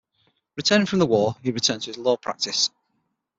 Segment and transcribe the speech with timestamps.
[0.57, 2.71] Returning from the war, he returned to his law practice.